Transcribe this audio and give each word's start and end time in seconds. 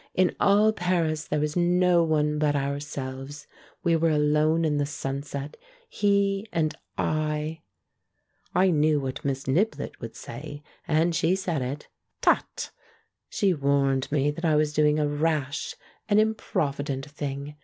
In 0.15 0.35
all 0.39 0.73
Paris 0.73 1.25
there 1.27 1.39
was 1.39 1.55
no 1.55 2.03
one 2.03 2.39
but 2.39 2.55
our 2.55 2.79
selves. 2.79 3.45
We 3.83 3.95
were 3.95 4.09
alone 4.09 4.65
in 4.65 4.77
the 4.77 4.85
sunset— 4.87 5.57
he 6.01 6.47
and 6.51 6.73
I! 6.97 7.61
I 8.55 8.71
knew 8.71 8.99
what 8.99 9.23
Miss 9.23 9.43
Xiblett 9.43 9.99
would 9.99 10.15
say, 10.15 10.63
and 10.87 11.13
she 11.13 11.35
said 11.35 11.61
it— 11.61 11.87
"Tut!" 12.23 12.71
She 13.29 13.53
warned 13.53 14.11
me 14.11 14.31
that 14.31 14.43
I 14.43 14.55
was 14.55 14.73
do 14.73 14.83
ing 14.87 14.97
a 14.97 15.07
rash, 15.07 15.75
an 16.09 16.17
improvident 16.17 17.05
thing. 17.11 17.57